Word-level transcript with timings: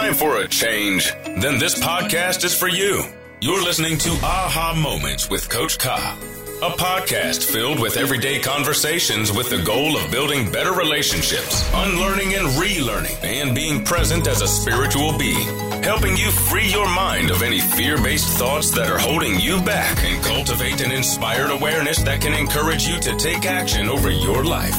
time 0.00 0.14
for 0.14 0.38
a 0.38 0.48
change? 0.48 1.12
Then 1.38 1.60
this 1.60 1.78
podcast 1.78 2.44
is 2.44 2.52
for 2.52 2.66
you. 2.66 3.04
You're 3.40 3.62
listening 3.62 3.96
to 3.98 4.10
Aha 4.24 4.74
Moments 4.76 5.30
with 5.30 5.48
Coach 5.48 5.78
Ka, 5.78 6.18
a 6.60 6.70
podcast 6.70 7.44
filled 7.44 7.78
with 7.78 7.96
everyday 7.96 8.40
conversations 8.40 9.30
with 9.30 9.50
the 9.50 9.62
goal 9.62 9.96
of 9.96 10.10
building 10.10 10.50
better 10.50 10.72
relationships, 10.72 11.70
unlearning 11.74 12.34
and 12.34 12.48
relearning, 12.58 13.22
and 13.22 13.54
being 13.54 13.84
present 13.84 14.26
as 14.26 14.42
a 14.42 14.48
spiritual 14.48 15.16
being, 15.16 15.46
helping 15.84 16.16
you 16.16 16.28
free 16.32 16.66
your 16.66 16.92
mind 16.92 17.30
of 17.30 17.44
any 17.44 17.60
fear 17.60 17.96
based 17.96 18.36
thoughts 18.36 18.72
that 18.72 18.90
are 18.90 18.98
holding 18.98 19.38
you 19.38 19.62
back 19.62 20.02
and 20.02 20.24
cultivate 20.24 20.80
an 20.80 20.90
inspired 20.90 21.52
awareness 21.52 22.02
that 22.02 22.20
can 22.20 22.34
encourage 22.34 22.84
you 22.84 22.98
to 22.98 23.14
take 23.14 23.46
action 23.46 23.88
over 23.88 24.10
your 24.10 24.42
life. 24.42 24.74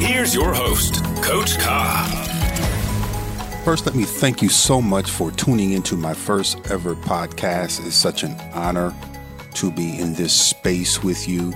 Here's 0.00 0.34
your 0.34 0.54
host, 0.54 1.04
Coach 1.22 1.58
Ka. 1.58 2.23
First, 3.64 3.86
let 3.86 3.94
me 3.94 4.04
thank 4.04 4.42
you 4.42 4.50
so 4.50 4.82
much 4.82 5.10
for 5.10 5.30
tuning 5.30 5.72
into 5.72 5.96
my 5.96 6.12
first 6.12 6.58
ever 6.70 6.94
podcast. 6.94 7.84
It's 7.86 7.96
such 7.96 8.22
an 8.22 8.38
honor 8.52 8.94
to 9.54 9.70
be 9.70 9.98
in 9.98 10.12
this 10.12 10.38
space 10.38 11.02
with 11.02 11.26
you. 11.26 11.54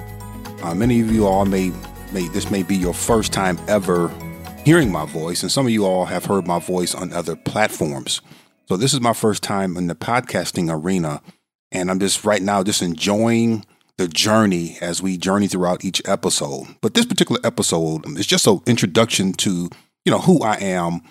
Uh, 0.62 0.74
many 0.74 1.02
of 1.02 1.12
you 1.12 1.26
all 1.26 1.44
may, 1.44 1.70
may, 2.14 2.26
this 2.28 2.50
may 2.50 2.62
be 2.62 2.76
your 2.76 2.94
first 2.94 3.30
time 3.30 3.58
ever 3.68 4.08
hearing 4.64 4.90
my 4.90 5.04
voice, 5.04 5.42
and 5.42 5.52
some 5.52 5.66
of 5.66 5.70
you 5.70 5.84
all 5.84 6.06
have 6.06 6.24
heard 6.24 6.46
my 6.46 6.58
voice 6.58 6.94
on 6.94 7.12
other 7.12 7.36
platforms. 7.36 8.22
So 8.70 8.78
this 8.78 8.94
is 8.94 9.02
my 9.02 9.12
first 9.12 9.42
time 9.42 9.76
in 9.76 9.86
the 9.86 9.94
podcasting 9.94 10.74
arena, 10.74 11.20
and 11.72 11.90
I'm 11.90 12.00
just 12.00 12.24
right 12.24 12.40
now 12.40 12.62
just 12.62 12.80
enjoying 12.80 13.66
the 13.98 14.08
journey 14.08 14.78
as 14.80 15.02
we 15.02 15.18
journey 15.18 15.46
throughout 15.46 15.84
each 15.84 16.00
episode. 16.06 16.68
But 16.80 16.94
this 16.94 17.04
particular 17.04 17.42
episode 17.44 18.08
is 18.18 18.26
just 18.26 18.46
an 18.46 18.60
introduction 18.66 19.34
to 19.34 19.68
you 20.06 20.10
know 20.10 20.20
who 20.20 20.40
I 20.40 20.54
am 20.54 21.02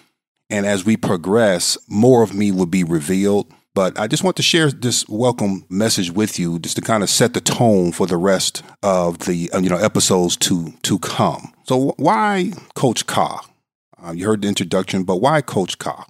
and 0.50 0.66
as 0.66 0.86
we 0.86 0.98
progress, 0.98 1.78
more 1.88 2.24
of 2.24 2.34
me 2.34 2.52
will 2.52 2.66
be 2.66 2.84
revealed. 2.84 3.52
But 3.73 4.00
I 4.00 4.08
just 4.08 4.23
want 4.23 4.36
to 4.38 4.44
share 4.44 4.72
this 4.72 5.08
welcome 5.08 5.66
message 5.70 6.09
with 6.09 6.39
you, 6.39 6.58
just 6.58 6.78
to 6.78 6.81
kind 6.81 7.04
of 7.04 7.12
set 7.12 7.36
the 7.36 7.42
tone 7.42 7.92
for 7.92 8.08
the 8.08 8.17
rest 8.17 8.64
of 8.81 9.20
the 9.20 9.52
uh, 9.52 9.59
you 9.59 9.70
know 9.70 9.78
episodes 9.78 10.36
to 10.38 10.73
to 10.81 10.98
come. 10.98 11.54
So 11.64 11.94
why 11.98 12.54
Coach 12.73 13.06
Ka? 13.06 13.45
Uh, 14.04 14.12
you 14.12 14.26
heard 14.26 14.42
the 14.42 14.48
introduction, 14.48 15.04
but 15.04 15.17
why 15.17 15.42
Coach 15.42 15.78
Ka? 15.78 16.06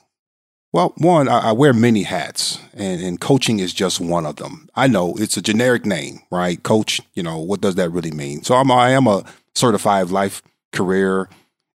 Well, 0.74 0.94
one, 0.98 1.28
I, 1.28 1.50
I 1.50 1.52
wear 1.54 1.74
many 1.74 2.04
hats, 2.04 2.60
and, 2.74 3.02
and, 3.02 3.20
coaching 3.20 3.60
is 3.60 3.74
just 3.74 4.02
one 4.02 4.26
of 4.26 4.36
them. 4.36 4.70
I 4.76 4.88
know 4.88 5.16
it's 5.18 5.38
a 5.38 5.42
generic 5.42 5.86
name, 5.86 6.20
right? 6.30 6.62
Coach, 6.62 7.00
you 7.16 7.24
know, 7.24 7.40
what 7.40 7.62
does 7.62 7.76
that 7.76 7.90
really 7.90 8.12
mean? 8.12 8.44
So 8.44 8.54
I'm, 8.54 8.70
I 8.70 8.92
am 8.92 9.08
a 9.08 9.24
certified 9.56 10.10
life 10.10 10.44
career 10.74 11.30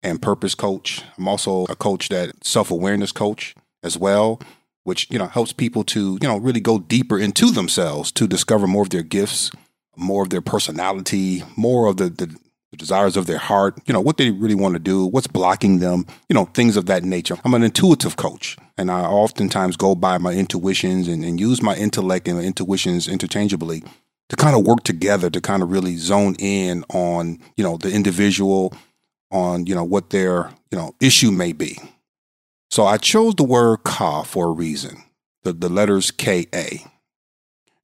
and 0.04 0.22
purpose 0.22 0.56
coach. 0.56 1.04
I'm 1.18 1.28
also 1.28 1.66
a 1.66 1.76
coach 1.76 2.10
that 2.10 2.46
self 2.46 2.72
awareness 2.72 3.12
coach 3.12 3.56
as 3.84 3.98
well, 3.98 4.42
which 4.84 5.08
you 5.10 5.20
know 5.20 5.28
helps 5.28 5.54
people 5.54 5.84
to 5.86 6.18
you 6.22 6.28
know 6.28 6.38
really 6.38 6.60
go 6.60 6.80
deeper 6.80 7.20
into 7.20 7.52
themselves 7.52 8.12
to 8.14 8.28
discover 8.28 8.68
more 8.68 8.84
of 8.84 8.90
their 8.90 9.04
gifts, 9.04 9.52
more 9.96 10.24
of 10.24 10.30
their 10.30 10.42
personality, 10.42 11.44
more 11.56 11.88
of 11.88 11.98
the, 11.98 12.10
the, 12.10 12.36
the 12.72 12.78
desires 12.78 13.18
of 13.18 13.28
their 13.28 13.38
heart. 13.38 13.78
You 13.86 13.94
know 13.94 14.02
what 14.02 14.18
they 14.18 14.32
really 14.32 14.56
want 14.56 14.74
to 14.74 14.80
do, 14.80 15.06
what's 15.06 15.28
blocking 15.28 15.80
them. 15.80 16.06
You 16.30 16.34
know 16.34 16.46
things 16.46 16.78
of 16.78 16.86
that 16.88 17.04
nature. 17.04 17.38
I'm 17.44 17.54
an 17.54 17.64
intuitive 17.64 18.16
coach. 18.18 18.58
And 18.78 18.90
I 18.90 19.02
oftentimes 19.02 19.78
go 19.78 19.94
by 19.94 20.18
my 20.18 20.34
intuitions 20.34 21.08
and, 21.08 21.24
and 21.24 21.40
use 21.40 21.62
my 21.62 21.76
intellect 21.76 22.28
and 22.28 22.38
my 22.38 22.44
intuitions 22.44 23.08
interchangeably 23.08 23.84
to 24.30 24.36
kind 24.38 24.56
of 24.56 24.66
work 24.66 24.84
together 24.84 25.30
to 25.30 25.42
kind 25.42 25.62
of 25.62 25.70
really 25.70 25.98
zone 25.98 26.36
in 26.40 26.84
on, 26.90 27.38
you 27.58 27.64
know, 27.64 27.78
the 27.78 27.92
individual, 27.92 28.74
on 29.32 29.66
you 29.66 29.76
know 29.76 29.84
what 29.84 30.10
their 30.10 30.52
you 30.72 30.78
know 30.78 30.96
issue 31.00 31.32
may 31.32 31.54
be. 31.54 31.78
So 32.70 32.86
I 32.86 32.98
chose 32.98 33.36
the 33.36 33.44
word 33.44 33.84
Ka 33.84 34.24
for 34.24 34.48
a 34.48 34.52
reason. 34.52 35.04
The 35.44 35.54
the 35.54 35.70
letters 35.70 36.12
K 36.12 36.48
A. 36.54 36.86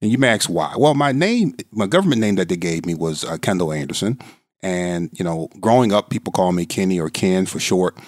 And 0.00 0.12
you 0.12 0.18
may 0.18 0.28
ask 0.28 0.48
why. 0.48 0.74
Well, 0.76 0.94
my 0.94 1.10
name, 1.10 1.56
my 1.72 1.88
government 1.88 2.20
name 2.20 2.36
that 2.36 2.48
they 2.48 2.56
gave 2.56 2.86
me 2.86 2.94
was 2.94 3.24
uh, 3.24 3.36
Kendall 3.36 3.72
Anderson, 3.72 4.16
and 4.62 5.10
you 5.12 5.24
know, 5.24 5.48
growing 5.58 5.92
up, 5.92 6.08
people 6.08 6.32
call 6.32 6.52
me 6.52 6.66
Kenny 6.66 7.00
or 7.00 7.10
Ken 7.10 7.46
for 7.46 7.58
short. 7.58 7.98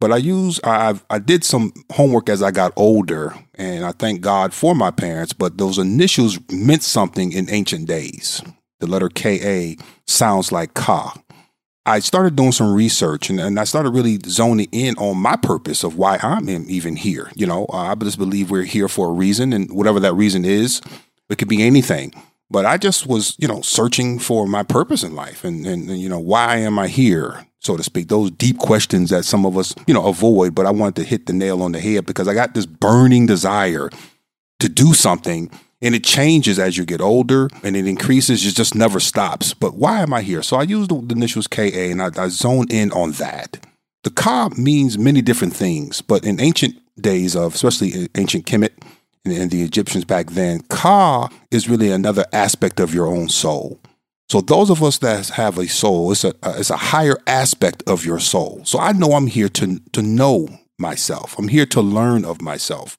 But 0.00 0.12
I 0.12 0.18
use 0.18 0.60
I 0.62 0.94
I 1.10 1.18
did 1.18 1.42
some 1.42 1.72
homework 1.92 2.28
as 2.28 2.40
I 2.40 2.52
got 2.52 2.72
older, 2.76 3.34
and 3.56 3.84
I 3.84 3.90
thank 3.90 4.20
God 4.20 4.54
for 4.54 4.76
my 4.76 4.92
parents. 4.92 5.32
But 5.32 5.58
those 5.58 5.76
initials 5.76 6.38
meant 6.52 6.84
something 6.84 7.32
in 7.32 7.50
ancient 7.50 7.88
days. 7.88 8.40
The 8.78 8.86
letter 8.86 9.08
K 9.08 9.40
A 9.42 9.76
sounds 10.06 10.52
like 10.52 10.74
Ka. 10.74 11.20
I 11.90 11.98
started 11.98 12.36
doing 12.36 12.52
some 12.52 12.72
research 12.72 13.30
and, 13.30 13.40
and, 13.40 13.58
I 13.58 13.64
started 13.64 13.90
really 13.90 14.20
zoning 14.24 14.68
in 14.70 14.96
on 14.96 15.16
my 15.16 15.34
purpose 15.34 15.82
of 15.82 15.96
why 15.96 16.20
I'm 16.22 16.48
even 16.48 16.94
here. 16.94 17.32
You 17.34 17.48
know, 17.48 17.66
uh, 17.68 17.78
I 17.78 17.94
just 17.96 18.16
believe 18.16 18.48
we're 18.48 18.62
here 18.62 18.86
for 18.86 19.08
a 19.08 19.12
reason, 19.12 19.52
and 19.52 19.72
whatever 19.72 19.98
that 19.98 20.14
reason 20.14 20.44
is, 20.44 20.80
it 21.28 21.38
could 21.38 21.48
be 21.48 21.64
anything. 21.64 22.14
But 22.48 22.64
I 22.64 22.76
just 22.76 23.08
was, 23.08 23.34
you 23.38 23.48
know, 23.48 23.60
searching 23.62 24.20
for 24.20 24.46
my 24.46 24.62
purpose 24.62 25.02
in 25.02 25.16
life 25.16 25.42
and, 25.44 25.66
and, 25.66 25.90
and, 25.90 26.00
you 26.00 26.08
know, 26.08 26.20
why 26.20 26.58
am 26.58 26.78
I 26.78 26.86
here, 26.86 27.46
so 27.58 27.76
to 27.76 27.82
speak? 27.82 28.06
Those 28.06 28.30
deep 28.30 28.58
questions 28.58 29.10
that 29.10 29.24
some 29.24 29.44
of 29.44 29.58
us, 29.58 29.74
you 29.88 29.94
know, 29.94 30.06
avoid. 30.06 30.54
But 30.54 30.66
I 30.66 30.70
wanted 30.70 30.96
to 30.96 31.04
hit 31.04 31.26
the 31.26 31.32
nail 31.32 31.60
on 31.60 31.72
the 31.72 31.80
head 31.80 32.06
because 32.06 32.28
I 32.28 32.34
got 32.34 32.54
this 32.54 32.66
burning 32.66 33.26
desire 33.26 33.90
to 34.60 34.68
do 34.68 34.94
something 34.94 35.50
and 35.82 35.94
it 35.94 36.04
changes 36.04 36.58
as 36.58 36.76
you 36.76 36.84
get 36.84 37.00
older 37.00 37.48
and 37.62 37.76
it 37.76 37.86
increases 37.86 38.44
it 38.46 38.54
just 38.54 38.74
never 38.74 39.00
stops. 39.00 39.54
But 39.54 39.74
why 39.74 40.00
am 40.00 40.12
i 40.12 40.22
here? 40.22 40.42
So 40.42 40.56
i 40.56 40.62
use 40.62 40.88
the, 40.88 40.96
initials 41.10 41.46
ka 41.46 41.62
and 41.62 42.02
I, 42.02 42.10
I 42.16 42.28
zone 42.28 42.66
in 42.70 42.92
on 42.92 43.12
that. 43.12 43.64
The 44.04 44.10
ka 44.10 44.50
means 44.56 44.98
many 44.98 45.22
different 45.22 45.54
things 45.54 46.02
but 46.02 46.24
in 46.24 46.40
ancient 46.40 46.76
days 47.00 47.34
of 47.34 47.54
especially 47.54 48.08
ancient 48.14 48.46
kemet 48.46 48.72
and, 49.24 49.34
and 49.34 49.50
the 49.50 49.62
egyptians 49.62 50.04
back 50.04 50.30
then 50.30 50.60
ka 50.68 51.28
is 51.50 51.68
really 51.68 51.90
another 51.90 52.26
aspect 52.32 52.80
of 52.80 52.94
your 52.94 53.06
own 53.06 53.28
soul. 53.28 53.80
So 54.28 54.40
those 54.40 54.70
of 54.70 54.80
us 54.82 54.98
that 54.98 55.28
have 55.30 55.58
a 55.58 55.66
soul 55.66 56.12
it's 56.12 56.24
a, 56.24 56.34
it's 56.44 56.70
a 56.70 56.76
higher 56.76 57.16
aspect 57.26 57.82
of 57.86 58.04
your 58.04 58.20
soul. 58.20 58.60
So 58.64 58.78
i 58.78 58.92
know 58.92 59.12
i'm 59.12 59.28
here 59.28 59.48
to 59.48 59.78
to 59.92 60.02
know 60.02 60.48
myself. 60.78 61.38
I'm 61.38 61.48
here 61.48 61.66
to 61.66 61.82
learn 61.82 62.24
of 62.24 62.40
myself 62.40 62.96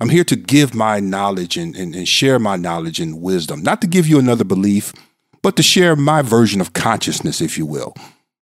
I'm 0.00 0.08
here 0.08 0.24
to 0.24 0.36
give 0.36 0.74
my 0.74 0.98
knowledge 0.98 1.56
and, 1.56 1.76
and, 1.76 1.94
and, 1.94 2.08
share 2.08 2.38
my 2.38 2.56
knowledge 2.56 3.00
and 3.00 3.20
wisdom, 3.20 3.62
not 3.62 3.82
to 3.82 3.86
give 3.86 4.06
you 4.06 4.18
another 4.18 4.44
belief, 4.44 4.94
but 5.42 5.56
to 5.56 5.62
share 5.62 5.94
my 5.94 6.22
version 6.22 6.60
of 6.60 6.72
consciousness, 6.72 7.40
if 7.40 7.58
you 7.58 7.66
will. 7.66 7.94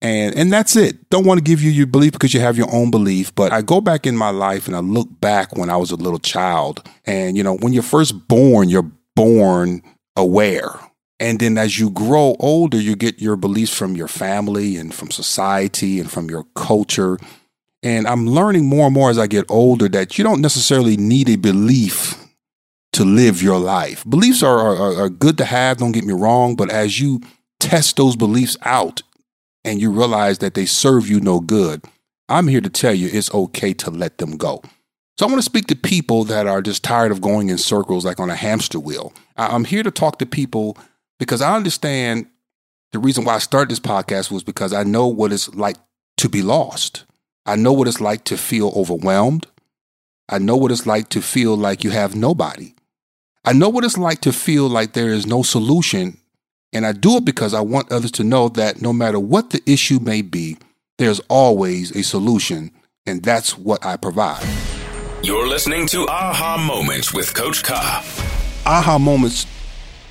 And, 0.00 0.34
and 0.36 0.52
that's 0.52 0.76
it. 0.76 1.08
Don't 1.10 1.26
want 1.26 1.38
to 1.38 1.44
give 1.44 1.62
you 1.62 1.70
your 1.70 1.86
belief 1.86 2.12
because 2.12 2.34
you 2.34 2.40
have 2.40 2.58
your 2.58 2.72
own 2.72 2.90
belief. 2.90 3.34
But 3.34 3.52
I 3.52 3.62
go 3.62 3.80
back 3.80 4.06
in 4.06 4.16
my 4.16 4.30
life 4.30 4.66
and 4.66 4.76
I 4.76 4.80
look 4.80 5.08
back 5.20 5.56
when 5.56 5.70
I 5.70 5.76
was 5.76 5.90
a 5.90 5.96
little 5.96 6.18
child. 6.18 6.86
And, 7.06 7.36
you 7.36 7.42
know, 7.42 7.56
when 7.56 7.72
you're 7.72 7.82
first 7.82 8.28
born, 8.28 8.68
you're 8.68 8.90
born 9.14 9.82
aware. 10.16 10.78
And 11.20 11.38
then 11.38 11.56
as 11.56 11.78
you 11.78 11.90
grow 11.90 12.36
older, 12.38 12.78
you 12.78 12.96
get 12.96 13.22
your 13.22 13.36
beliefs 13.36 13.74
from 13.74 13.96
your 13.96 14.08
family 14.08 14.76
and 14.76 14.92
from 14.92 15.10
society 15.10 16.00
and 16.00 16.10
from 16.10 16.28
your 16.28 16.44
culture 16.54 17.18
and 17.84 18.08
I'm 18.08 18.26
learning 18.26 18.64
more 18.64 18.86
and 18.86 18.94
more 18.94 19.10
as 19.10 19.18
I 19.18 19.26
get 19.26 19.44
older 19.50 19.88
that 19.90 20.16
you 20.16 20.24
don't 20.24 20.40
necessarily 20.40 20.96
need 20.96 21.28
a 21.28 21.36
belief 21.36 22.18
to 22.94 23.04
live 23.04 23.42
your 23.42 23.58
life. 23.58 24.08
Beliefs 24.08 24.42
are, 24.42 24.58
are, 24.58 25.02
are 25.02 25.08
good 25.10 25.36
to 25.38 25.44
have, 25.44 25.76
don't 25.76 25.92
get 25.92 26.06
me 26.06 26.14
wrong, 26.14 26.56
but 26.56 26.70
as 26.70 26.98
you 26.98 27.20
test 27.60 27.96
those 27.96 28.16
beliefs 28.16 28.56
out 28.62 29.02
and 29.64 29.80
you 29.80 29.92
realize 29.92 30.38
that 30.38 30.54
they 30.54 30.64
serve 30.64 31.08
you 31.08 31.20
no 31.20 31.40
good, 31.40 31.84
I'm 32.28 32.48
here 32.48 32.62
to 32.62 32.70
tell 32.70 32.94
you 32.94 33.10
it's 33.12 33.32
okay 33.34 33.74
to 33.74 33.90
let 33.90 34.16
them 34.16 34.38
go. 34.38 34.62
So 35.18 35.26
I 35.26 35.28
want 35.28 35.40
to 35.40 35.44
speak 35.44 35.66
to 35.66 35.76
people 35.76 36.24
that 36.24 36.46
are 36.46 36.62
just 36.62 36.82
tired 36.82 37.12
of 37.12 37.20
going 37.20 37.50
in 37.50 37.58
circles 37.58 38.04
like 38.04 38.18
on 38.18 38.30
a 38.30 38.34
hamster 38.34 38.80
wheel. 38.80 39.12
I'm 39.36 39.64
here 39.64 39.82
to 39.82 39.90
talk 39.90 40.18
to 40.20 40.26
people 40.26 40.78
because 41.18 41.42
I 41.42 41.54
understand 41.54 42.26
the 42.92 42.98
reason 42.98 43.24
why 43.24 43.34
I 43.34 43.38
started 43.38 43.70
this 43.70 43.80
podcast 43.80 44.30
was 44.30 44.42
because 44.42 44.72
I 44.72 44.84
know 44.84 45.06
what 45.06 45.32
it's 45.32 45.54
like 45.54 45.76
to 46.16 46.28
be 46.28 46.42
lost. 46.42 47.04
I 47.46 47.56
know 47.56 47.72
what 47.72 47.88
it's 47.88 48.00
like 48.00 48.24
to 48.24 48.36
feel 48.36 48.72
overwhelmed. 48.74 49.46
I 50.28 50.38
know 50.38 50.56
what 50.56 50.72
it's 50.72 50.86
like 50.86 51.10
to 51.10 51.20
feel 51.20 51.56
like 51.56 51.84
you 51.84 51.90
have 51.90 52.16
nobody. 52.16 52.74
I 53.44 53.52
know 53.52 53.68
what 53.68 53.84
it's 53.84 53.98
like 53.98 54.22
to 54.22 54.32
feel 54.32 54.68
like 54.68 54.94
there 54.94 55.10
is 55.10 55.26
no 55.26 55.42
solution. 55.42 56.16
And 56.72 56.86
I 56.86 56.92
do 56.92 57.18
it 57.18 57.26
because 57.26 57.52
I 57.52 57.60
want 57.60 57.92
others 57.92 58.10
to 58.12 58.24
know 58.24 58.48
that 58.50 58.80
no 58.80 58.92
matter 58.94 59.20
what 59.20 59.50
the 59.50 59.62
issue 59.66 59.98
may 60.00 60.22
be, 60.22 60.56
there's 60.96 61.20
always 61.28 61.94
a 61.94 62.02
solution. 62.02 62.70
And 63.04 63.22
that's 63.22 63.58
what 63.58 63.84
I 63.84 63.98
provide. 63.98 64.42
You're 65.22 65.46
listening 65.46 65.86
to 65.88 66.06
Aha 66.08 66.56
Moments 66.66 67.12
with 67.12 67.34
Coach 67.34 67.62
Ka. 67.62 68.02
Aha 68.64 68.98
Moments 68.98 69.46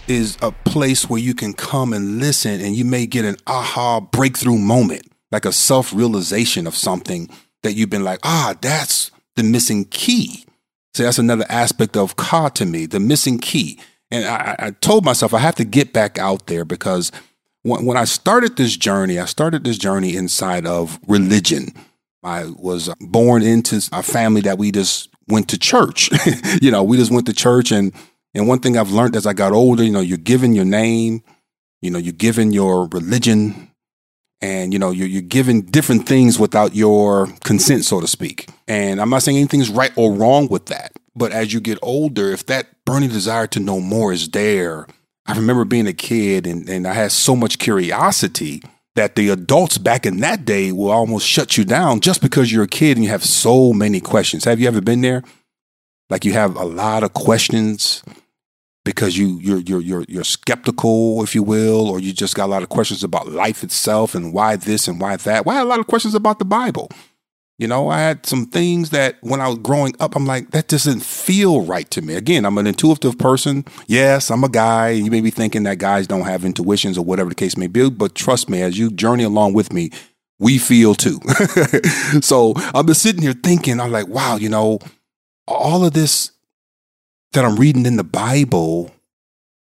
is 0.07 0.37
a 0.43 0.51
place 0.51 1.09
where 1.09 1.19
you 1.19 1.33
can 1.33 1.53
come 1.53 1.93
and 1.93 2.19
listen 2.19 2.61
and 2.61 2.75
you 2.75 2.85
may 2.85 3.05
get 3.05 3.23
an 3.25 3.37
aha 3.47 4.01
breakthrough 4.01 4.57
moment 4.57 5.12
like 5.33 5.45
a 5.45 5.51
self 5.51 5.91
realization 5.93 6.67
of 6.67 6.75
something 6.75 7.29
that 7.63 7.73
you've 7.73 7.89
been 7.89 8.03
like, 8.03 8.19
ah, 8.23 8.55
that's 8.61 9.11
the 9.35 9.43
missing 9.43 9.83
key. 9.85 10.45
So 10.93 11.03
that's 11.03 11.17
another 11.17 11.45
aspect 11.49 11.97
of 11.97 12.15
Ka 12.15 12.49
to 12.49 12.65
me, 12.65 12.85
the 12.85 12.99
missing 12.99 13.39
key. 13.39 13.79
And 14.11 14.25
I, 14.25 14.55
I 14.59 14.71
told 14.71 15.03
myself 15.03 15.33
I 15.33 15.39
have 15.39 15.55
to 15.55 15.65
get 15.65 15.91
back 15.91 16.19
out 16.19 16.45
there 16.45 16.63
because 16.63 17.11
when, 17.63 17.85
when 17.85 17.97
I 17.97 18.03
started 18.03 18.57
this 18.57 18.77
journey, 18.77 19.17
I 19.17 19.25
started 19.25 19.63
this 19.63 19.79
journey 19.79 20.15
inside 20.15 20.67
of 20.67 20.99
religion. 21.07 21.69
I 22.21 22.45
was 22.55 22.93
born 23.01 23.41
into 23.41 23.81
a 23.91 24.03
family 24.03 24.41
that 24.41 24.59
we 24.59 24.71
just 24.71 25.09
went 25.27 25.49
to 25.49 25.57
church. 25.57 26.11
you 26.61 26.69
know, 26.69 26.83
we 26.83 26.95
just 26.97 27.11
went 27.11 27.25
to 27.25 27.33
church 27.33 27.71
and 27.71 27.91
and 28.35 28.47
one 28.47 28.59
thing 28.59 28.77
I've 28.77 28.91
learned 28.91 29.15
as 29.15 29.27
I 29.27 29.33
got 29.33 29.51
older, 29.51 29.83
you 29.83 29.91
know, 29.91 29.99
you're 29.99 30.17
given 30.17 30.53
your 30.53 30.65
name, 30.65 31.21
you 31.81 31.91
know, 31.91 31.99
you're 31.99 32.13
given 32.13 32.51
your 32.51 32.87
religion, 32.87 33.72
and 34.41 34.73
you 34.73 34.79
know 34.79 34.91
you're, 34.91 35.07
you're 35.07 35.21
given 35.21 35.61
different 35.61 36.07
things 36.07 36.39
without 36.39 36.75
your 36.75 37.27
consent 37.43 37.85
so 37.85 37.99
to 37.99 38.07
speak. 38.07 38.49
And 38.67 39.01
i'm 39.01 39.09
not 39.09 39.23
saying 39.23 39.37
anything's 39.37 39.69
right 39.69 39.91
or 39.95 40.13
wrong 40.13 40.47
with 40.47 40.67
that. 40.67 40.93
But 41.15 41.31
as 41.31 41.53
you 41.53 41.59
get 41.59 41.77
older 41.81 42.31
if 42.31 42.45
that 42.47 42.67
burning 42.85 43.09
desire 43.09 43.47
to 43.47 43.59
know 43.59 43.79
more 43.79 44.11
is 44.11 44.29
there 44.29 44.87
i 45.25 45.33
remember 45.35 45.63
being 45.63 45.87
a 45.87 45.93
kid 45.93 46.45
and, 46.47 46.67
and 46.67 46.87
i 46.87 46.93
had 46.93 47.11
so 47.11 47.35
much 47.35 47.59
curiosity 47.59 48.61
that 48.95 49.15
the 49.15 49.29
adults 49.29 49.77
back 49.77 50.05
in 50.05 50.19
that 50.19 50.45
day 50.45 50.71
will 50.71 50.91
almost 50.91 51.27
shut 51.27 51.57
you 51.57 51.65
down 51.65 51.99
just 51.99 52.21
because 52.21 52.51
you're 52.51 52.63
a 52.63 52.67
kid 52.67 52.97
and 52.97 53.03
you 53.03 53.09
have 53.09 53.23
so 53.23 53.73
many 53.73 53.99
questions. 53.99 54.43
Have 54.43 54.59
you 54.59 54.67
ever 54.67 54.81
been 54.81 55.01
there? 55.01 55.23
Like 56.09 56.25
you 56.25 56.33
have 56.33 56.55
a 56.55 56.65
lot 56.65 57.03
of 57.03 57.13
questions 57.13 58.03
because 58.83 59.17
you 59.17 59.39
you're 59.41 59.59
you're 59.59 59.81
you're 59.81 60.05
you're 60.07 60.23
skeptical, 60.23 61.23
if 61.23 61.35
you 61.35 61.43
will, 61.43 61.89
or 61.89 61.99
you 61.99 62.13
just 62.13 62.35
got 62.35 62.45
a 62.45 62.51
lot 62.51 62.63
of 62.63 62.69
questions 62.69 63.03
about 63.03 63.27
life 63.29 63.63
itself 63.63 64.15
and 64.15 64.33
why 64.33 64.55
this 64.55 64.87
and 64.87 64.99
why 64.99 65.15
that. 65.15 65.45
Well, 65.45 65.63
a 65.63 65.67
lot 65.67 65.79
of 65.79 65.87
questions 65.87 66.15
about 66.15 66.39
the 66.39 66.45
Bible. 66.45 66.89
You 67.59 67.67
know, 67.67 67.89
I 67.89 67.99
had 67.99 68.25
some 68.25 68.47
things 68.47 68.89
that 68.89 69.17
when 69.21 69.39
I 69.39 69.47
was 69.47 69.59
growing 69.59 69.93
up, 69.99 70.15
I'm 70.15 70.25
like, 70.25 70.51
that 70.51 70.67
doesn't 70.67 71.01
feel 71.01 71.61
right 71.61 71.89
to 71.91 72.01
me. 72.01 72.15
Again, 72.15 72.45
I'm 72.45 72.57
an 72.57 72.65
intuitive 72.67 73.17
person. 73.17 73.63
Yes, 73.87 74.31
I'm 74.31 74.43
a 74.43 74.49
guy. 74.49 74.89
You 74.89 75.11
may 75.11 75.21
be 75.21 75.29
thinking 75.29 75.63
that 75.63 75.77
guys 75.77 76.07
don't 76.07 76.25
have 76.25 76.43
intuitions 76.43 76.97
or 76.97 77.05
whatever 77.05 77.29
the 77.29 77.35
case 77.35 77.55
may 77.55 77.67
be, 77.67 77.89
but 77.91 78.15
trust 78.15 78.49
me, 78.49 78.61
as 78.61 78.77
you 78.77 78.89
journey 78.89 79.23
along 79.23 79.53
with 79.53 79.71
me, 79.71 79.91
we 80.39 80.57
feel 80.57 80.95
too. 80.95 81.19
so 82.21 82.53
I've 82.73 82.87
been 82.87 82.95
sitting 82.95 83.21
here 83.21 83.33
thinking, 83.33 83.79
I'm 83.79 83.91
like, 83.91 84.07
wow, 84.07 84.35
you 84.35 84.49
know, 84.49 84.79
all 85.47 85.85
of 85.85 85.93
this 85.93 86.32
that 87.33 87.45
I'm 87.45 87.57
reading 87.57 87.85
in 87.85 87.97
the 87.97 88.03
Bible, 88.03 88.91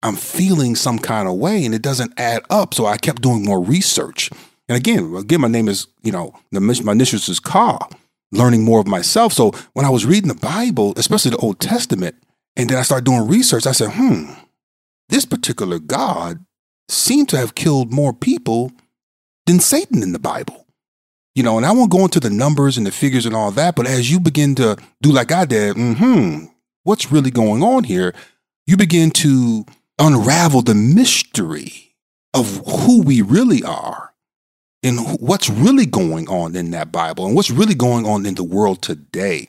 I'm 0.02 0.16
feeling 0.16 0.74
some 0.74 0.98
kind 0.98 1.28
of 1.28 1.36
way 1.36 1.64
and 1.64 1.74
it 1.74 1.82
doesn't 1.82 2.18
add 2.18 2.42
up. 2.50 2.74
So 2.74 2.86
I 2.86 2.96
kept 2.96 3.22
doing 3.22 3.44
more 3.44 3.62
research. 3.62 4.30
And 4.68 4.76
again, 4.76 5.14
again, 5.16 5.40
my 5.40 5.48
name 5.48 5.68
is, 5.68 5.86
you 6.02 6.12
know, 6.12 6.34
my 6.50 6.92
initials 6.92 7.28
is 7.28 7.40
Ka, 7.40 7.88
learning 8.30 8.64
more 8.64 8.80
of 8.80 8.86
myself. 8.86 9.32
So 9.32 9.52
when 9.72 9.84
I 9.84 9.90
was 9.90 10.06
reading 10.06 10.28
the 10.28 10.34
Bible, 10.34 10.94
especially 10.96 11.32
the 11.32 11.36
Old 11.38 11.60
Testament, 11.60 12.16
and 12.56 12.68
then 12.68 12.78
I 12.78 12.82
started 12.82 13.04
doing 13.04 13.26
research, 13.26 13.66
I 13.66 13.72
said, 13.72 13.92
hmm, 13.92 14.32
this 15.08 15.24
particular 15.24 15.78
God 15.78 16.44
seemed 16.88 17.28
to 17.30 17.36
have 17.36 17.54
killed 17.54 17.92
more 17.92 18.12
people 18.12 18.72
than 19.46 19.60
Satan 19.60 20.02
in 20.02 20.12
the 20.12 20.18
Bible. 20.18 20.66
You 21.34 21.42
know, 21.42 21.56
and 21.56 21.64
I 21.64 21.72
won't 21.72 21.90
go 21.90 22.04
into 22.04 22.20
the 22.20 22.28
numbers 22.28 22.76
and 22.76 22.86
the 22.86 22.90
figures 22.90 23.24
and 23.24 23.34
all 23.34 23.50
that, 23.52 23.74
but 23.74 23.86
as 23.86 24.10
you 24.10 24.20
begin 24.20 24.54
to 24.56 24.76
do 25.00 25.12
like 25.12 25.32
I 25.32 25.46
did, 25.46 25.76
hmm 25.76 26.44
what's 26.84 27.12
really 27.12 27.30
going 27.30 27.62
on 27.62 27.84
here, 27.84 28.14
you 28.66 28.76
begin 28.76 29.10
to 29.10 29.64
unravel 29.98 30.62
the 30.62 30.74
mystery 30.74 31.94
of 32.34 32.62
who 32.66 33.02
we 33.02 33.22
really 33.22 33.62
are 33.62 34.12
and 34.82 34.98
what's 35.20 35.48
really 35.50 35.86
going 35.86 36.28
on 36.28 36.56
in 36.56 36.70
that 36.72 36.90
Bible 36.90 37.26
and 37.26 37.36
what's 37.36 37.50
really 37.50 37.74
going 37.74 38.06
on 38.06 38.26
in 38.26 38.34
the 38.34 38.44
world 38.44 38.82
today. 38.82 39.48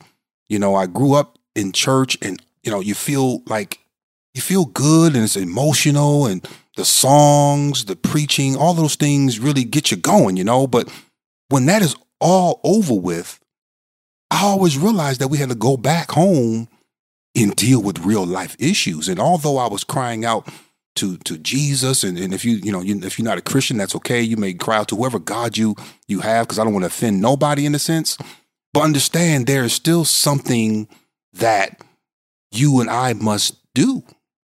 You 0.49 0.59
know, 0.59 0.75
I 0.75 0.85
grew 0.85 1.13
up 1.13 1.39
in 1.55 1.71
church 1.71 2.17
and, 2.21 2.41
you 2.63 2.71
know, 2.71 2.81
you 2.81 2.93
feel 2.93 3.41
like 3.47 3.79
you 4.33 4.41
feel 4.41 4.65
good 4.65 5.15
and 5.15 5.23
it's 5.23 5.35
emotional 5.35 6.25
and 6.27 6.47
the 6.75 6.85
songs, 6.85 7.85
the 7.85 7.95
preaching, 7.95 8.55
all 8.55 8.73
those 8.73 8.95
things 8.95 9.39
really 9.39 9.63
get 9.63 9.91
you 9.91 9.97
going, 9.97 10.37
you 10.37 10.43
know. 10.43 10.67
But 10.67 10.91
when 11.49 11.65
that 11.67 11.81
is 11.81 11.95
all 12.19 12.59
over 12.63 12.93
with, 12.93 13.39
I 14.31 14.43
always 14.43 14.77
realized 14.77 15.21
that 15.21 15.27
we 15.27 15.37
had 15.37 15.49
to 15.49 15.55
go 15.55 15.77
back 15.77 16.11
home 16.11 16.67
and 17.35 17.55
deal 17.55 17.81
with 17.81 17.99
real 17.99 18.25
life 18.25 18.55
issues. 18.59 19.09
And 19.09 19.19
although 19.19 19.57
I 19.57 19.67
was 19.67 19.83
crying 19.83 20.25
out 20.25 20.47
to 20.95 21.17
to 21.17 21.37
Jesus, 21.37 22.03
and, 22.03 22.17
and 22.17 22.33
if 22.33 22.45
you 22.45 22.57
you 22.57 22.71
know 22.71 22.81
you, 22.81 22.99
if 23.03 23.17
you're 23.17 23.25
not 23.25 23.37
a 23.37 23.41
Christian, 23.41 23.77
that's 23.77 23.95
okay. 23.95 24.21
You 24.21 24.37
may 24.37 24.53
cry 24.53 24.77
out 24.77 24.89
to 24.89 24.95
whoever 24.95 25.19
God 25.19 25.57
you 25.57 25.75
you 26.07 26.19
have, 26.19 26.47
because 26.47 26.59
I 26.59 26.63
don't 26.63 26.73
want 26.73 26.83
to 26.83 26.87
offend 26.87 27.21
nobody 27.21 27.65
in 27.65 27.75
a 27.75 27.79
sense. 27.79 28.17
But 28.73 28.81
understand 28.81 29.45
there 29.45 29.63
is 29.63 29.73
still 29.73 30.05
something 30.05 30.87
that 31.33 31.81
you 32.51 32.79
and 32.79 32.89
I 32.89 33.13
must 33.13 33.57
do. 33.73 34.03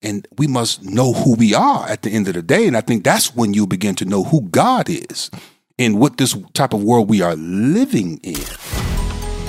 And 0.05 0.27
we 0.37 0.49
must 0.49 0.83
know 0.83 1.13
who 1.13 1.37
we 1.37 1.55
are 1.55 1.89
at 1.89 2.03
the 2.03 2.11
end 2.11 2.27
of 2.27 2.35
the 2.35 2.43
day. 2.43 2.67
And 2.67 2.77
I 2.77 2.81
think 2.81 3.05
that's 3.05 3.37
when 3.37 3.55
you 3.55 3.69
begin 3.69 3.95
to 3.97 4.05
know 4.05 4.25
who 4.25 4.43
God 4.43 4.89
is 4.89 5.31
and 5.79 6.01
what 6.01 6.17
this 6.17 6.37
type 6.55 6.75
of 6.75 6.83
world 6.83 7.09
we 7.09 7.23
are 7.23 7.37
living 7.37 8.19
in. 8.25 8.82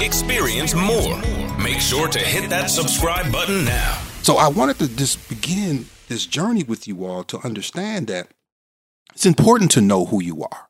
Experience 0.01 0.73
more. 0.73 1.21
Make 1.61 1.79
sure 1.79 2.07
to 2.07 2.19
hit 2.19 2.49
that 2.49 2.69
subscribe 2.69 3.31
button 3.31 3.65
now. 3.65 4.01
So 4.21 4.37
I 4.37 4.47
wanted 4.47 4.79
to 4.79 4.87
just 4.95 5.27
begin 5.29 5.85
this 6.07 6.25
journey 6.25 6.63
with 6.63 6.87
you 6.87 7.05
all 7.05 7.23
to 7.25 7.39
understand 7.45 8.07
that 8.07 8.29
it's 9.13 9.25
important 9.25 9.71
to 9.71 9.81
know 9.81 10.05
who 10.05 10.21
you 10.21 10.43
are. 10.43 10.69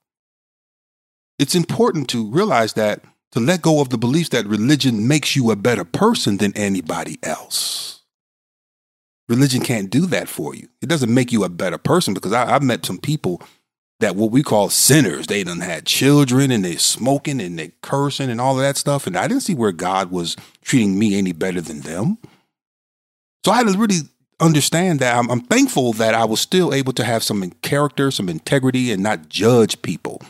It's 1.39 1.55
important 1.55 2.09
to 2.09 2.29
realize 2.29 2.73
that 2.73 3.03
to 3.31 3.39
let 3.39 3.61
go 3.61 3.81
of 3.81 3.89
the 3.89 3.97
beliefs 3.97 4.29
that 4.29 4.45
religion 4.45 5.07
makes 5.07 5.35
you 5.35 5.49
a 5.51 5.55
better 5.55 5.83
person 5.83 6.37
than 6.37 6.55
anybody 6.55 7.17
else. 7.23 8.01
Religion 9.29 9.61
can't 9.61 9.89
do 9.89 10.05
that 10.07 10.27
for 10.27 10.53
you. 10.53 10.67
It 10.81 10.89
doesn't 10.89 11.13
make 11.13 11.31
you 11.31 11.43
a 11.43 11.49
better 11.49 11.77
person 11.77 12.13
because 12.13 12.33
I, 12.33 12.45
have 12.45 12.61
met 12.61 12.85
some 12.85 12.97
people 12.99 13.41
that 13.99 14.15
what 14.15 14.31
we 14.31 14.43
call 14.43 14.69
sinners. 14.69 15.27
They 15.27 15.43
done 15.43 15.59
had 15.59 15.85
children 15.85 16.51
and 16.51 16.65
they 16.65 16.75
smoking 16.75 17.39
and 17.39 17.57
they 17.57 17.71
cursing 17.81 18.29
and 18.29 18.41
all 18.41 18.55
of 18.55 18.61
that 18.61 18.77
stuff. 18.77 19.07
And 19.07 19.15
I 19.15 19.27
didn't 19.27 19.43
see 19.43 19.55
where 19.55 19.71
God 19.71 20.11
was 20.11 20.35
treating 20.61 20.99
me 20.99 21.17
any 21.17 21.31
better 21.31 21.61
than 21.61 21.81
them. 21.81 22.17
So 23.45 23.51
I 23.51 23.57
had 23.57 23.67
to 23.67 23.77
really 23.77 23.99
understand 24.39 24.99
that 24.99 25.15
I'm, 25.17 25.29
I'm 25.29 25.41
thankful 25.41 25.93
that 25.93 26.13
I 26.13 26.25
was 26.25 26.41
still 26.41 26.73
able 26.73 26.93
to 26.93 27.03
have 27.03 27.23
some 27.23 27.49
character, 27.61 28.11
some 28.11 28.29
integrity, 28.29 28.91
and 28.91 29.01
not 29.01 29.29
judge 29.29 29.81
people. 29.81 30.21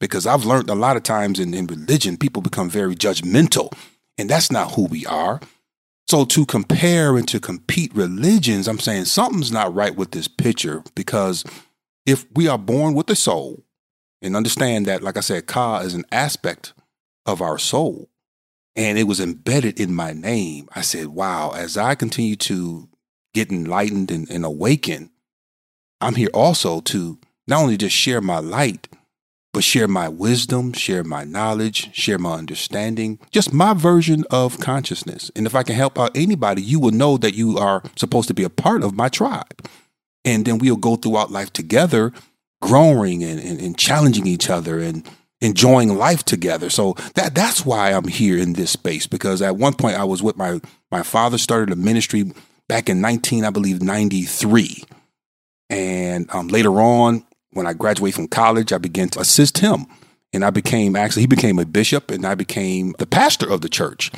Because 0.00 0.26
I've 0.26 0.44
learned 0.44 0.68
a 0.68 0.74
lot 0.74 0.96
of 0.96 1.02
times 1.02 1.40
in, 1.40 1.54
in 1.54 1.66
religion, 1.66 2.16
people 2.16 2.42
become 2.42 2.68
very 2.68 2.94
judgmental, 2.94 3.72
and 4.18 4.28
that's 4.28 4.52
not 4.52 4.72
who 4.72 4.86
we 4.86 5.06
are. 5.06 5.40
So 6.08 6.24
to 6.26 6.44
compare 6.44 7.16
and 7.16 7.26
to 7.28 7.40
compete 7.40 7.94
religions, 7.94 8.68
I'm 8.68 8.78
saying 8.78 9.06
something's 9.06 9.52
not 9.52 9.74
right 9.74 9.96
with 9.96 10.10
this 10.10 10.28
picture 10.28 10.82
because 10.94 11.44
if 12.06 12.26
we 12.34 12.48
are 12.48 12.58
born 12.58 12.94
with 12.94 13.08
a 13.10 13.16
soul 13.16 13.64
and 14.20 14.36
understand 14.36 14.86
that, 14.86 15.02
like 15.02 15.16
I 15.16 15.20
said, 15.20 15.46
Ka 15.46 15.80
is 15.80 15.94
an 15.94 16.04
aspect 16.12 16.72
of 17.26 17.40
our 17.40 17.58
soul, 17.58 18.10
and 18.76 18.98
it 18.98 19.04
was 19.04 19.20
embedded 19.20 19.80
in 19.80 19.94
my 19.94 20.12
name, 20.12 20.68
I 20.74 20.82
said, 20.82 21.08
wow, 21.08 21.52
as 21.54 21.76
I 21.76 21.94
continue 21.94 22.36
to 22.36 22.88
get 23.32 23.50
enlightened 23.50 24.10
and, 24.10 24.28
and 24.30 24.44
awaken, 24.44 25.10
I'm 26.00 26.16
here 26.16 26.30
also 26.34 26.80
to 26.80 27.18
not 27.46 27.62
only 27.62 27.76
just 27.76 27.94
share 27.94 28.20
my 28.20 28.38
light, 28.38 28.88
but 29.52 29.62
share 29.62 29.86
my 29.86 30.08
wisdom, 30.08 30.72
share 30.72 31.04
my 31.04 31.22
knowledge, 31.22 31.94
share 31.94 32.18
my 32.18 32.34
understanding, 32.34 33.20
just 33.30 33.52
my 33.52 33.72
version 33.72 34.24
of 34.30 34.58
consciousness. 34.58 35.30
And 35.36 35.46
if 35.46 35.54
I 35.54 35.62
can 35.62 35.76
help 35.76 35.98
out 35.98 36.16
anybody, 36.16 36.60
you 36.60 36.80
will 36.80 36.90
know 36.90 37.16
that 37.18 37.34
you 37.34 37.56
are 37.56 37.82
supposed 37.94 38.26
to 38.28 38.34
be 38.34 38.42
a 38.42 38.50
part 38.50 38.82
of 38.82 38.96
my 38.96 39.08
tribe 39.08 39.68
and 40.24 40.44
then 40.44 40.58
we'll 40.58 40.76
go 40.76 40.96
throughout 40.96 41.30
life 41.30 41.52
together, 41.52 42.12
growing 42.62 43.22
and, 43.22 43.38
and, 43.40 43.60
and 43.60 43.78
challenging 43.78 44.26
each 44.26 44.48
other 44.48 44.78
and 44.78 45.08
enjoying 45.40 45.96
life 45.96 46.24
together. 46.24 46.70
So 46.70 46.94
that 47.14 47.34
that's 47.34 47.64
why 47.64 47.92
I'm 47.92 48.08
here 48.08 48.38
in 48.38 48.54
this 48.54 48.70
space 48.70 49.06
because 49.06 49.42
at 49.42 49.56
one 49.56 49.74
point 49.74 49.96
I 49.96 50.04
was 50.04 50.22
with 50.22 50.36
my 50.36 50.60
my 50.90 51.02
father 51.02 51.38
started 51.38 51.70
a 51.70 51.76
ministry 51.76 52.32
back 52.68 52.88
in 52.88 53.00
19 53.00 53.44
I 53.44 53.50
believe 53.50 53.82
93. 53.82 54.84
And 55.70 56.32
um, 56.32 56.48
later 56.48 56.80
on 56.80 57.24
when 57.52 57.66
I 57.66 57.74
graduated 57.74 58.14
from 58.14 58.28
college 58.28 58.72
I 58.72 58.78
began 58.78 59.08
to 59.10 59.20
assist 59.20 59.58
him 59.58 59.86
and 60.32 60.44
I 60.44 60.50
became 60.50 60.96
actually 60.96 61.22
he 61.22 61.28
became 61.28 61.58
a 61.58 61.66
bishop 61.66 62.10
and 62.10 62.24
I 62.24 62.34
became 62.34 62.94
the 62.98 63.06
pastor 63.06 63.50
of 63.50 63.60
the 63.60 63.68
church. 63.68 64.10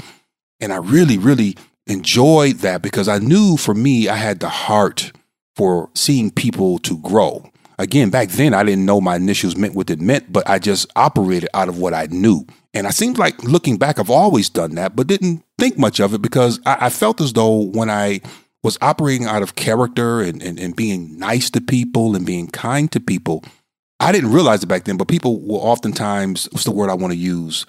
And 0.60 0.72
I 0.72 0.76
really 0.76 1.18
really 1.18 1.56
enjoyed 1.88 2.56
that 2.58 2.82
because 2.82 3.08
I 3.08 3.18
knew 3.18 3.56
for 3.56 3.74
me 3.74 4.08
I 4.08 4.16
had 4.16 4.38
the 4.38 4.48
heart 4.48 5.12
for 5.56 5.90
seeing 5.94 6.30
people 6.30 6.78
to 6.80 6.98
grow. 6.98 7.50
Again, 7.78 8.10
back 8.10 8.28
then 8.30 8.54
I 8.54 8.62
didn't 8.62 8.86
know 8.86 9.00
my 9.00 9.16
initials 9.16 9.56
meant 9.56 9.74
what 9.74 9.90
it 9.90 10.00
meant, 10.00 10.32
but 10.32 10.48
I 10.48 10.58
just 10.58 10.90
operated 10.96 11.48
out 11.52 11.68
of 11.68 11.78
what 11.78 11.92
I 11.92 12.06
knew. 12.06 12.46
And 12.72 12.86
I 12.86 12.90
seemed 12.90 13.18
like 13.18 13.42
looking 13.42 13.76
back, 13.76 13.98
I've 13.98 14.10
always 14.10 14.48
done 14.48 14.74
that, 14.76 14.96
but 14.96 15.06
didn't 15.06 15.42
think 15.58 15.78
much 15.78 16.00
of 16.00 16.14
it 16.14 16.22
because 16.22 16.60
I, 16.64 16.86
I 16.86 16.90
felt 16.90 17.20
as 17.20 17.32
though 17.32 17.62
when 17.62 17.90
I 17.90 18.20
was 18.62 18.78
operating 18.80 19.26
out 19.26 19.42
of 19.42 19.56
character 19.56 20.20
and, 20.20 20.42
and, 20.42 20.58
and 20.58 20.76
being 20.76 21.18
nice 21.18 21.50
to 21.50 21.60
people 21.60 22.16
and 22.16 22.26
being 22.26 22.48
kind 22.48 22.90
to 22.92 23.00
people, 23.00 23.44
I 24.00 24.12
didn't 24.12 24.32
realize 24.32 24.62
it 24.62 24.66
back 24.66 24.84
then, 24.84 24.96
but 24.96 25.08
people 25.08 25.40
will 25.40 25.60
oftentimes, 25.60 26.48
what's 26.52 26.64
the 26.64 26.70
word 26.70 26.90
I 26.90 26.94
want 26.94 27.12
to 27.12 27.18
use? 27.18 27.64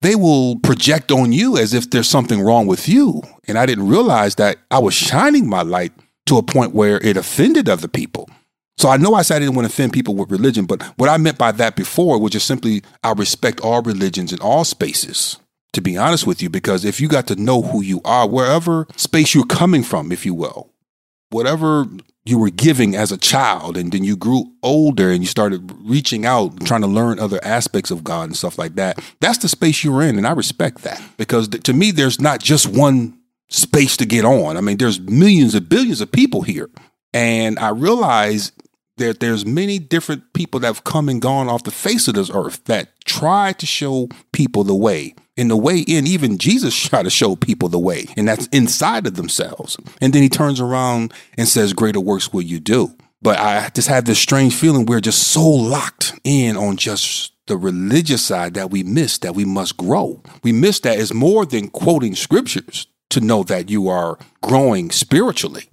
They 0.00 0.14
will 0.14 0.58
project 0.60 1.12
on 1.12 1.32
you 1.32 1.56
as 1.56 1.74
if 1.74 1.90
there's 1.90 2.08
something 2.08 2.40
wrong 2.40 2.66
with 2.66 2.88
you. 2.88 3.22
And 3.46 3.58
I 3.58 3.66
didn't 3.66 3.88
realize 3.88 4.34
that 4.36 4.58
I 4.70 4.78
was 4.78 4.94
shining 4.94 5.48
my 5.48 5.62
light 5.62 5.92
to 6.32 6.38
a 6.38 6.42
point 6.42 6.74
where 6.74 6.98
it 7.00 7.18
offended 7.18 7.68
other 7.68 7.88
people. 7.88 8.28
So 8.78 8.88
I 8.88 8.96
know 8.96 9.14
I 9.14 9.20
said 9.20 9.36
I 9.36 9.38
didn't 9.40 9.54
want 9.54 9.68
to 9.68 9.72
offend 9.72 9.92
people 9.92 10.14
with 10.14 10.30
religion, 10.30 10.64
but 10.64 10.82
what 10.96 11.10
I 11.10 11.18
meant 11.18 11.36
by 11.36 11.52
that 11.52 11.76
before 11.76 12.18
was 12.18 12.32
just 12.32 12.46
simply 12.46 12.82
I 13.04 13.12
respect 13.12 13.60
all 13.60 13.82
religions 13.82 14.32
in 14.32 14.40
all 14.40 14.64
spaces. 14.64 15.38
to 15.72 15.80
be 15.80 15.96
honest 15.96 16.26
with 16.26 16.42
you, 16.42 16.50
because 16.50 16.84
if 16.84 17.00
you 17.00 17.08
got 17.08 17.26
to 17.28 17.36
know 17.36 17.62
who 17.62 17.82
you 17.82 18.00
are, 18.04 18.28
wherever 18.28 18.86
space 18.96 19.34
you're 19.34 19.44
coming 19.46 19.82
from, 19.82 20.12
if 20.12 20.26
you 20.26 20.34
will, 20.34 20.70
whatever 21.30 21.86
you 22.24 22.38
were 22.38 22.50
giving 22.50 22.94
as 22.94 23.10
a 23.10 23.16
child, 23.16 23.76
and 23.76 23.90
then 23.90 24.04
you 24.04 24.16
grew 24.16 24.44
older 24.62 25.10
and 25.10 25.22
you 25.22 25.26
started 25.26 25.72
reaching 25.80 26.26
out, 26.26 26.64
trying 26.64 26.82
to 26.82 26.86
learn 26.86 27.18
other 27.18 27.40
aspects 27.42 27.90
of 27.90 28.04
God 28.04 28.24
and 28.24 28.36
stuff 28.36 28.58
like 28.58 28.74
that, 28.74 29.02
that's 29.20 29.38
the 29.38 29.48
space 29.48 29.82
you're 29.82 30.02
in. 30.02 30.18
And 30.18 30.26
I 30.26 30.32
respect 30.32 30.82
that 30.82 31.02
because 31.16 31.48
to 31.48 31.72
me, 31.72 31.90
there's 31.90 32.20
not 32.20 32.40
just 32.40 32.66
one 32.66 33.18
space 33.52 33.96
to 33.98 34.06
get 34.06 34.24
on. 34.24 34.56
I 34.56 34.60
mean, 34.60 34.78
there's 34.78 35.00
millions 35.00 35.54
and 35.54 35.68
billions 35.68 36.00
of 36.00 36.10
people 36.10 36.42
here. 36.42 36.70
And 37.12 37.58
I 37.58 37.68
realize 37.68 38.52
that 38.96 39.20
there's 39.20 39.44
many 39.44 39.78
different 39.78 40.32
people 40.32 40.60
that 40.60 40.66
have 40.66 40.84
come 40.84 41.08
and 41.08 41.20
gone 41.20 41.48
off 41.48 41.64
the 41.64 41.70
face 41.70 42.08
of 42.08 42.14
this 42.14 42.30
earth 42.32 42.64
that 42.64 42.88
try 43.04 43.52
to 43.52 43.66
show 43.66 44.08
people 44.32 44.64
the 44.64 44.74
way. 44.74 45.14
In 45.36 45.48
the 45.48 45.56
way 45.56 45.78
in, 45.80 46.06
even 46.06 46.38
Jesus 46.38 46.74
tried 46.88 47.04
to 47.04 47.10
show 47.10 47.36
people 47.36 47.68
the 47.68 47.78
way, 47.78 48.06
and 48.16 48.28
that's 48.28 48.46
inside 48.48 49.06
of 49.06 49.14
themselves. 49.14 49.76
And 50.00 50.12
then 50.12 50.22
he 50.22 50.28
turns 50.28 50.60
around 50.60 51.12
and 51.38 51.48
says, 51.48 51.72
Greater 51.72 52.00
works 52.00 52.32
will 52.32 52.42
you 52.42 52.60
do. 52.60 52.94
But 53.22 53.38
I 53.38 53.70
just 53.70 53.88
have 53.88 54.04
this 54.04 54.18
strange 54.18 54.54
feeling 54.54 54.84
we're 54.84 55.00
just 55.00 55.28
so 55.28 55.46
locked 55.46 56.18
in 56.24 56.56
on 56.56 56.76
just 56.76 57.32
the 57.46 57.56
religious 57.56 58.24
side 58.24 58.54
that 58.54 58.70
we 58.70 58.82
miss 58.82 59.18
that 59.18 59.34
we 59.34 59.44
must 59.44 59.76
grow. 59.76 60.22
We 60.42 60.52
miss 60.52 60.80
that 60.80 60.98
it's 60.98 61.14
more 61.14 61.46
than 61.46 61.68
quoting 61.68 62.14
scriptures 62.14 62.86
to 63.12 63.20
know 63.20 63.42
that 63.44 63.70
you 63.70 63.88
are 63.88 64.18
growing 64.42 64.90
spiritually. 64.90 65.68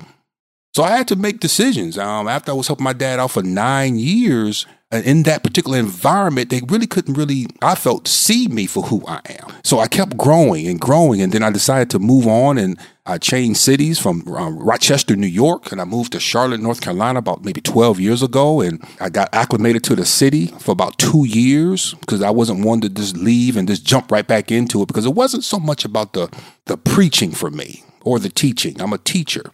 So 0.75 0.83
I 0.83 0.91
had 0.91 1.07
to 1.09 1.15
make 1.15 1.39
decisions. 1.39 1.97
Um, 1.97 2.27
after 2.27 2.51
I 2.51 2.55
was 2.55 2.67
helping 2.67 2.83
my 2.83 2.93
dad 2.93 3.19
out 3.19 3.31
for 3.31 3.43
nine 3.43 3.97
years, 3.97 4.65
in 4.91 5.23
that 5.23 5.43
particular 5.43 5.77
environment, 5.77 6.49
they 6.49 6.61
really 6.67 6.87
couldn't 6.87 7.13
really, 7.13 7.45
I 7.61 7.75
felt, 7.75 8.07
see 8.07 8.47
me 8.47 8.65
for 8.65 8.83
who 8.83 9.05
I 9.07 9.21
am. 9.25 9.53
So 9.63 9.79
I 9.79 9.87
kept 9.87 10.17
growing 10.17 10.67
and 10.67 10.79
growing. 10.79 11.21
And 11.21 11.31
then 11.31 11.43
I 11.43 11.51
decided 11.51 11.91
to 11.91 11.99
move 11.99 12.25
on 12.25 12.57
and 12.57 12.79
I 13.05 13.19
changed 13.19 13.59
cities 13.59 13.99
from 13.99 14.27
um, 14.29 14.57
Rochester, 14.57 15.15
New 15.15 15.27
York, 15.27 15.71
and 15.71 15.79
I 15.79 15.83
moved 15.83 16.13
to 16.13 16.19
Charlotte, 16.19 16.59
North 16.59 16.81
Carolina 16.81 17.19
about 17.19 17.43
maybe 17.43 17.61
12 17.61 17.99
years 17.99 18.23
ago. 18.23 18.61
And 18.61 18.83
I 18.99 19.09
got 19.09 19.29
acclimated 19.33 19.83
to 19.85 19.95
the 19.95 20.05
city 20.05 20.47
for 20.47 20.71
about 20.71 20.97
two 20.97 21.25
years 21.25 21.93
because 21.95 22.23
I 22.23 22.31
wasn't 22.31 22.65
one 22.65 22.81
to 22.81 22.89
just 22.89 23.15
leave 23.15 23.57
and 23.57 23.67
just 23.67 23.85
jump 23.85 24.11
right 24.11 24.25
back 24.25 24.51
into 24.51 24.81
it 24.81 24.87
because 24.87 25.05
it 25.05 25.13
wasn't 25.13 25.43
so 25.43 25.59
much 25.59 25.85
about 25.85 26.13
the, 26.13 26.35
the 26.65 26.77
preaching 26.77 27.31
for 27.31 27.51
me 27.51 27.83
or 28.01 28.17
the 28.17 28.29
teaching. 28.29 28.81
I'm 28.81 28.93
a 28.93 28.97
teacher. 28.97 29.51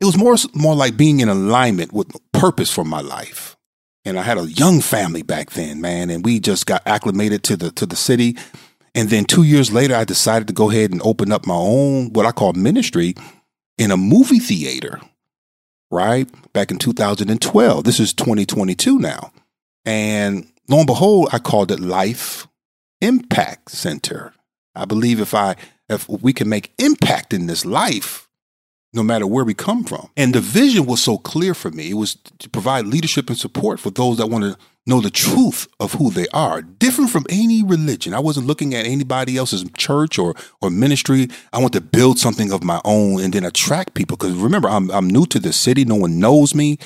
It 0.00 0.04
was 0.04 0.16
more, 0.16 0.34
more 0.54 0.74
like 0.74 0.96
being 0.96 1.20
in 1.20 1.28
alignment 1.28 1.92
with 1.92 2.10
purpose 2.32 2.70
for 2.70 2.84
my 2.84 3.00
life 3.00 3.55
and 4.06 4.20
I 4.20 4.22
had 4.22 4.38
a 4.38 4.48
young 4.48 4.80
family 4.80 5.22
back 5.22 5.50
then, 5.50 5.80
man, 5.80 6.10
and 6.10 6.24
we 6.24 6.38
just 6.38 6.64
got 6.64 6.80
acclimated 6.86 7.42
to 7.44 7.56
the 7.56 7.72
to 7.72 7.84
the 7.84 7.96
city. 7.96 8.38
And 8.94 9.10
then 9.10 9.26
two 9.26 9.42
years 9.42 9.72
later, 9.72 9.94
I 9.94 10.04
decided 10.04 10.48
to 10.48 10.54
go 10.54 10.70
ahead 10.70 10.92
and 10.92 11.02
open 11.02 11.32
up 11.32 11.46
my 11.46 11.56
own 11.56 12.12
what 12.12 12.24
I 12.24 12.32
call 12.32 12.52
ministry 12.54 13.14
in 13.76 13.90
a 13.90 13.96
movie 13.96 14.38
theater. 14.38 15.00
Right 15.90 16.28
back 16.52 16.70
in 16.70 16.78
2012. 16.78 17.84
This 17.84 18.00
is 18.00 18.14
2022 18.14 18.98
now, 18.98 19.32
and 19.84 20.50
lo 20.68 20.78
and 20.78 20.86
behold, 20.86 21.28
I 21.32 21.38
called 21.38 21.70
it 21.70 21.80
Life 21.80 22.46
Impact 23.00 23.70
Center. 23.70 24.32
I 24.74 24.84
believe 24.84 25.20
if 25.20 25.34
I 25.34 25.56
if 25.88 26.08
we 26.08 26.32
can 26.32 26.48
make 26.48 26.72
impact 26.78 27.32
in 27.32 27.46
this 27.46 27.64
life, 27.64 28.25
no 28.92 29.02
matter 29.02 29.26
where 29.26 29.44
we 29.44 29.54
come 29.54 29.84
from. 29.84 30.08
And 30.16 30.34
the 30.34 30.40
vision 30.40 30.86
was 30.86 31.02
so 31.02 31.18
clear 31.18 31.54
for 31.54 31.70
me. 31.70 31.90
It 31.90 31.94
was 31.94 32.16
to 32.38 32.48
provide 32.48 32.86
leadership 32.86 33.28
and 33.28 33.38
support 33.38 33.80
for 33.80 33.90
those 33.90 34.16
that 34.18 34.28
want 34.28 34.44
to 34.44 34.56
know 34.86 35.00
the 35.00 35.10
truth 35.10 35.66
of 35.80 35.94
who 35.94 36.10
they 36.10 36.28
are, 36.28 36.62
different 36.62 37.10
from 37.10 37.26
any 37.28 37.62
religion. 37.62 38.14
I 38.14 38.20
wasn't 38.20 38.46
looking 38.46 38.74
at 38.74 38.86
anybody 38.86 39.36
else's 39.36 39.64
church 39.76 40.18
or 40.18 40.34
or 40.62 40.70
ministry. 40.70 41.28
I 41.52 41.58
want 41.58 41.72
to 41.72 41.80
build 41.80 42.18
something 42.18 42.52
of 42.52 42.62
my 42.62 42.80
own 42.84 43.20
and 43.20 43.32
then 43.32 43.44
attract 43.44 43.94
people. 43.94 44.16
Because 44.16 44.34
remember, 44.34 44.68
I'm 44.68 44.90
I'm 44.90 45.08
new 45.08 45.26
to 45.26 45.40
the 45.40 45.52
city. 45.52 45.84
No 45.84 45.96
one 45.96 46.20
knows 46.20 46.54
me, 46.54 46.78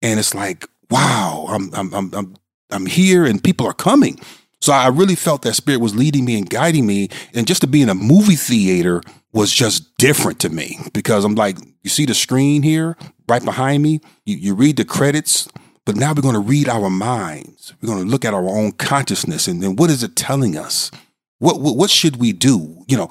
and 0.00 0.20
it's 0.20 0.34
like, 0.34 0.66
wow, 0.90 1.46
I'm 1.48 1.74
I'm 1.74 1.92
I'm 1.92 2.14
I'm, 2.14 2.36
I'm 2.70 2.86
here, 2.86 3.24
and 3.24 3.42
people 3.42 3.66
are 3.66 3.74
coming. 3.74 4.18
So 4.62 4.72
I 4.72 4.86
really 4.88 5.16
felt 5.16 5.42
that 5.42 5.54
spirit 5.54 5.80
was 5.80 5.96
leading 5.96 6.24
me 6.24 6.38
and 6.38 6.48
guiding 6.48 6.86
me, 6.86 7.08
and 7.34 7.48
just 7.48 7.62
to 7.62 7.66
be 7.66 7.82
in 7.82 7.88
a 7.88 7.96
movie 7.96 8.36
theater 8.36 9.02
was 9.32 9.52
just 9.52 9.96
different 9.96 10.38
to 10.40 10.50
me 10.50 10.78
because 10.92 11.24
I'm 11.24 11.34
like, 11.34 11.56
you 11.82 11.90
see 11.90 12.06
the 12.06 12.14
screen 12.14 12.62
here 12.62 12.96
right 13.28 13.44
behind 13.44 13.82
me? 13.82 14.00
You, 14.24 14.36
you 14.36 14.54
read 14.54 14.76
the 14.76 14.84
credits, 14.84 15.48
but 15.84 15.96
now 15.96 16.12
we're 16.14 16.22
going 16.22 16.34
to 16.34 16.40
read 16.40 16.68
our 16.68 16.90
minds. 16.90 17.74
We're 17.82 17.88
going 17.88 18.04
to 18.04 18.08
look 18.08 18.24
at 18.24 18.34
our 18.34 18.48
own 18.48 18.70
consciousness 18.72 19.48
and 19.48 19.60
then 19.60 19.74
what 19.74 19.90
is 19.90 20.04
it 20.04 20.14
telling 20.14 20.56
us? 20.56 20.92
What, 21.40 21.60
what, 21.60 21.76
what 21.76 21.90
should 21.90 22.16
we 22.16 22.32
do? 22.32 22.84
You 22.86 22.98
know, 22.98 23.08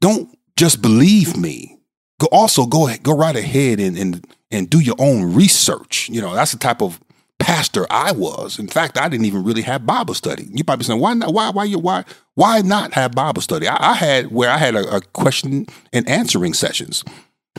don't 0.00 0.38
just 0.56 0.80
believe 0.80 1.36
me. 1.36 1.76
Go 2.20 2.28
also 2.30 2.66
go 2.66 2.88
go 3.02 3.16
right 3.16 3.34
ahead 3.34 3.80
and, 3.80 3.98
and 3.98 4.24
and 4.52 4.70
do 4.70 4.78
your 4.78 4.94
own 5.00 5.34
research. 5.34 6.08
You 6.08 6.20
know, 6.20 6.34
that's 6.34 6.52
the 6.52 6.58
type 6.58 6.80
of 6.80 7.00
pastor 7.38 7.86
I 7.90 8.12
was. 8.12 8.58
In 8.58 8.68
fact, 8.68 8.98
I 8.98 9.08
didn't 9.08 9.26
even 9.26 9.44
really 9.44 9.62
have 9.62 9.86
Bible 9.86 10.14
study. 10.14 10.48
You 10.50 10.64
probably 10.64 10.84
saying, 10.84 11.00
why 11.00 11.14
not? 11.14 11.32
Why, 11.32 11.50
why, 11.50 11.64
you, 11.64 11.78
why, 11.78 12.04
why 12.34 12.60
not 12.60 12.94
have 12.94 13.12
Bible 13.12 13.42
study? 13.42 13.68
I, 13.68 13.76
I 13.92 13.94
had 13.94 14.30
where 14.30 14.50
I 14.50 14.58
had 14.58 14.74
a, 14.74 14.96
a, 14.96 15.00
question 15.00 15.66
and 15.92 16.08
answering 16.08 16.54
sessions 16.54 17.04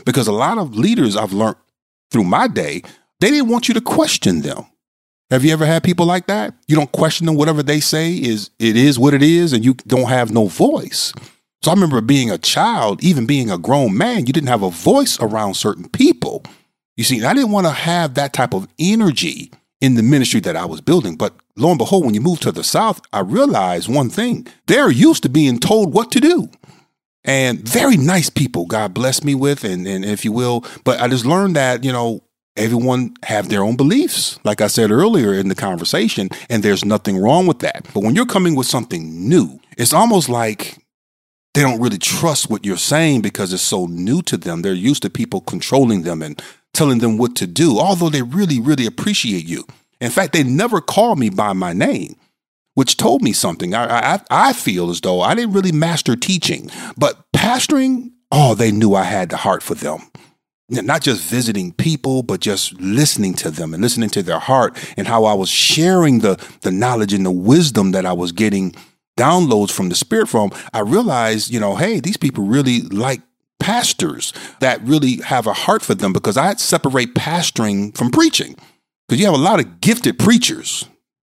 because 0.05 0.27
a 0.27 0.31
lot 0.31 0.57
of 0.57 0.75
leaders 0.75 1.15
I've 1.15 1.33
learned 1.33 1.57
through 2.11 2.23
my 2.25 2.47
day, 2.47 2.81
they 3.19 3.29
didn't 3.29 3.49
want 3.49 3.67
you 3.67 3.73
to 3.73 3.81
question 3.81 4.41
them. 4.41 4.65
Have 5.31 5.43
you 5.43 5.51
ever 5.51 5.65
had 5.65 5.83
people 5.83 6.05
like 6.05 6.27
that? 6.27 6.53
You 6.67 6.75
don't 6.75 6.91
question 6.91 7.25
them. 7.25 7.35
Whatever 7.35 7.63
they 7.63 7.79
say 7.79 8.13
is 8.13 8.51
it 8.59 8.75
is 8.75 8.99
what 8.99 9.13
it 9.13 9.23
is, 9.23 9.53
and 9.53 9.65
you 9.65 9.73
don't 9.87 10.09
have 10.09 10.31
no 10.31 10.47
voice. 10.47 11.13
So 11.63 11.71
I 11.71 11.73
remember 11.73 11.99
being 12.01 12.29
a 12.29 12.37
child, 12.37 13.03
even 13.03 13.25
being 13.25 13.49
a 13.49 13.57
grown 13.57 13.97
man, 13.97 14.27
you 14.27 14.33
didn't 14.33 14.49
have 14.49 14.61
a 14.61 14.69
voice 14.69 15.19
around 15.19 15.55
certain 15.55 15.89
people. 15.89 16.43
You 16.95 17.03
see, 17.03 17.23
I 17.23 17.33
didn't 17.33 17.51
want 17.51 17.65
to 17.65 17.73
have 17.73 18.13
that 18.13 18.33
type 18.33 18.53
of 18.53 18.67
energy 18.77 19.51
in 19.85 19.93
the 19.93 20.01
ministry 20.01 20.39
that 20.39 20.55
I 20.55 20.65
was 20.65 20.81
building. 20.81 21.15
But 21.15 21.35
lo 21.55 21.69
and 21.69 21.77
behold, 21.77 22.05
when 22.05 22.15
you 22.15 22.21
move 22.21 22.39
to 22.39 22.51
the 22.51 22.63
South, 22.63 23.01
I 23.13 23.19
realized 23.19 23.87
one 23.87 24.09
thing 24.09 24.47
they're 24.65 24.89
used 24.89 25.21
to 25.23 25.29
being 25.29 25.59
told 25.59 25.93
what 25.93 26.11
to 26.13 26.19
do. 26.19 26.49
And 27.23 27.59
very 27.59 27.95
nice 27.95 28.31
people, 28.31 28.65
God 28.65 28.93
bless 28.95 29.23
me 29.23 29.35
with, 29.35 29.63
and, 29.63 29.87
and 29.87 30.03
if 30.03 30.25
you 30.25 30.31
will. 30.31 30.65
But 30.83 30.99
I 31.01 31.07
just 31.07 31.25
learned 31.25 31.55
that, 31.55 31.83
you 31.83 31.91
know, 31.91 32.23
everyone 32.57 33.13
have 33.23 33.49
their 33.49 33.61
own 33.61 33.75
beliefs 33.75 34.39
like 34.45 34.61
i 34.61 34.67
said 34.67 34.89
earlier 34.89 35.33
in 35.33 35.49
the 35.49 35.55
conversation 35.55 36.29
and 36.49 36.63
there's 36.63 36.85
nothing 36.85 37.17
wrong 37.17 37.45
with 37.45 37.59
that 37.59 37.85
but 37.93 38.01
when 38.01 38.15
you're 38.15 38.25
coming 38.25 38.55
with 38.55 38.65
something 38.65 39.27
new 39.27 39.59
it's 39.77 39.91
almost 39.91 40.29
like 40.29 40.77
they 41.53 41.61
don't 41.61 41.81
really 41.81 41.97
trust 41.97 42.49
what 42.49 42.65
you're 42.65 42.77
saying 42.77 43.21
because 43.21 43.51
it's 43.51 43.61
so 43.61 43.87
new 43.87 44.21
to 44.21 44.37
them 44.37 44.61
they're 44.61 44.71
used 44.71 45.01
to 45.01 45.09
people 45.09 45.41
controlling 45.41 46.03
them 46.03 46.21
and 46.21 46.41
telling 46.75 46.99
them 46.99 47.17
what 47.17 47.35
to 47.37 47.47
do, 47.47 47.79
although 47.79 48.09
they 48.09 48.21
really, 48.21 48.59
really 48.59 48.85
appreciate 48.85 49.47
you. 49.47 49.65
In 49.99 50.11
fact, 50.11 50.33
they 50.33 50.43
never 50.43 50.81
called 50.81 51.17
me 51.17 51.29
by 51.29 51.53
my 51.53 51.73
name, 51.73 52.15
which 52.73 52.97
told 52.97 53.21
me 53.21 53.33
something. 53.33 53.73
I, 53.73 54.15
I, 54.15 54.19
I 54.29 54.53
feel 54.53 54.89
as 54.89 55.01
though 55.01 55.21
I 55.21 55.33
didn't 55.33 55.53
really 55.53 55.71
master 55.71 56.15
teaching, 56.15 56.69
but 56.97 57.25
pastoring, 57.35 58.11
oh, 58.31 58.53
they 58.55 58.71
knew 58.71 58.93
I 58.93 59.03
had 59.03 59.29
the 59.29 59.37
heart 59.37 59.63
for 59.63 59.73
them. 59.73 59.99
Not 60.67 61.03
just 61.03 61.21
visiting 61.21 61.73
people, 61.73 62.23
but 62.23 62.41
just 62.41 62.73
listening 62.81 63.35
to 63.35 63.51
them 63.51 63.73
and 63.73 63.83
listening 63.83 64.09
to 64.09 64.23
their 64.23 64.39
heart 64.39 64.75
and 64.97 65.07
how 65.07 65.25
I 65.25 65.33
was 65.35 65.49
sharing 65.49 66.19
the, 66.19 66.43
the 66.61 66.71
knowledge 66.71 67.13
and 67.13 67.25
the 67.25 67.31
wisdom 67.31 67.91
that 67.91 68.05
I 68.05 68.13
was 68.13 68.31
getting 68.31 68.75
downloads 69.17 69.71
from 69.71 69.89
the 69.89 69.95
spirit 69.95 70.27
from. 70.27 70.51
I 70.73 70.79
realized, 70.79 71.51
you 71.51 71.59
know, 71.59 71.75
hey, 71.75 71.99
these 71.99 72.17
people 72.17 72.45
really 72.45 72.81
like 72.81 73.21
pastors 73.65 74.31
that 74.59 74.79
really 74.83 75.17
have 75.21 75.47
a 75.47 75.53
heart 75.53 75.81
for 75.81 75.95
them 75.95 76.13
because 76.13 76.37
I 76.37 76.53
separate 76.53 77.15
pastoring 77.15 77.97
from 77.97 78.11
preaching. 78.11 78.55
Because 79.07 79.19
you 79.19 79.25
have 79.25 79.33
a 79.33 79.41
lot 79.41 79.59
of 79.59 79.81
gifted 79.81 80.19
preachers, 80.19 80.85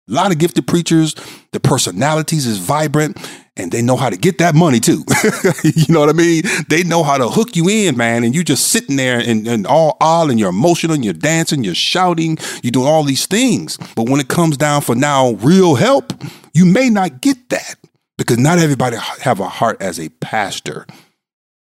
a 0.07 0.13
lot 0.13 0.31
of 0.31 0.37
gifted 0.37 0.67
preachers. 0.67 1.15
The 1.53 1.59
personalities 1.59 2.45
is 2.45 2.59
vibrant 2.59 3.17
and 3.57 3.71
they 3.71 3.81
know 3.81 3.95
how 3.95 4.11
to 4.11 4.15
get 4.15 4.37
that 4.37 4.53
money 4.53 4.79
too. 4.79 5.03
you 5.63 5.91
know 5.91 6.01
what 6.01 6.09
I 6.09 6.13
mean? 6.13 6.43
They 6.69 6.83
know 6.83 7.01
how 7.01 7.17
to 7.17 7.29
hook 7.29 7.55
you 7.55 7.67
in, 7.67 7.97
man. 7.97 8.23
And 8.23 8.35
you 8.35 8.43
just 8.43 8.67
sitting 8.67 8.95
there 8.95 9.17
and, 9.19 9.47
and 9.47 9.65
all 9.65 9.97
all 9.99 10.29
and 10.29 10.39
you're 10.39 10.49
emotional 10.49 10.93
and 10.93 11.03
you're 11.03 11.15
dancing, 11.15 11.63
you're 11.63 11.73
shouting, 11.73 12.37
you're 12.61 12.69
doing 12.69 12.87
all 12.87 13.03
these 13.03 13.25
things. 13.25 13.77
But 13.95 14.07
when 14.07 14.19
it 14.19 14.27
comes 14.27 14.55
down 14.55 14.81
for 14.81 14.93
now 14.93 15.31
real 15.41 15.73
help, 15.73 16.13
you 16.53 16.65
may 16.65 16.91
not 16.91 17.21
get 17.21 17.49
that 17.49 17.75
because 18.19 18.37
not 18.37 18.59
everybody 18.59 18.97
have 18.97 19.39
a 19.39 19.49
heart 19.49 19.81
as 19.81 19.99
a 19.99 20.09
pastor 20.09 20.85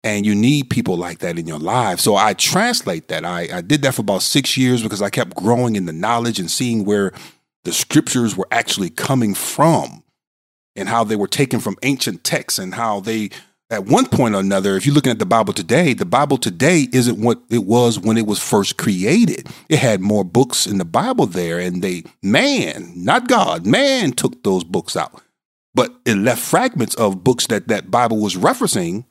and 0.04 0.26
you 0.26 0.34
need 0.34 0.68
people 0.68 0.96
like 0.98 1.18
that 1.20 1.38
in 1.38 1.48
your 1.48 1.58
life. 1.58 1.98
So 1.98 2.14
I 2.14 2.34
translate 2.34 3.08
that. 3.08 3.24
I, 3.24 3.48
I 3.52 3.60
did 3.62 3.82
that 3.82 3.94
for 3.94 4.02
about 4.02 4.22
six 4.22 4.56
years 4.56 4.82
because 4.82 5.00
I 5.00 5.08
kept 5.08 5.34
growing 5.34 5.76
in 5.76 5.86
the 5.86 5.92
knowledge 5.92 6.38
and 6.38 6.50
seeing 6.50 6.84
where 6.84 7.12
the 7.64 7.72
scriptures 7.72 8.36
were 8.36 8.46
actually 8.50 8.90
coming 8.90 9.34
from 9.34 10.04
and 10.76 10.90
how 10.90 11.04
they 11.04 11.16
were 11.16 11.26
taken 11.26 11.58
from 11.58 11.76
ancient 11.82 12.22
texts 12.22 12.58
and 12.58 12.74
how 12.74 13.00
they 13.00 13.30
at 13.70 13.86
one 13.86 14.06
point 14.06 14.34
or 14.34 14.40
another, 14.40 14.76
if 14.76 14.84
you're 14.84 14.94
looking 14.94 15.10
at 15.10 15.18
the 15.18 15.24
Bible 15.24 15.54
today, 15.54 15.94
the 15.94 16.04
Bible 16.04 16.36
today 16.36 16.86
isn't 16.92 17.18
what 17.18 17.40
it 17.48 17.64
was 17.64 17.98
when 17.98 18.18
it 18.18 18.26
was 18.26 18.38
first 18.38 18.76
created. 18.76 19.48
It 19.70 19.78
had 19.78 20.02
more 20.02 20.22
books 20.22 20.66
in 20.66 20.76
the 20.76 20.84
Bible 20.84 21.24
there, 21.24 21.58
and 21.58 21.82
they, 21.82 22.04
man, 22.22 22.92
not 22.94 23.26
God, 23.26 23.64
man 23.64 24.12
took 24.12 24.44
those 24.44 24.64
books 24.64 24.96
out 24.96 25.22
but 25.74 25.92
it 26.06 26.16
left 26.16 26.40
fragments 26.40 26.94
of 26.94 27.24
books 27.24 27.48
that 27.48 27.68
that 27.68 27.90
Bible 27.90 28.18
was 28.18 28.36
referencing 28.36 29.04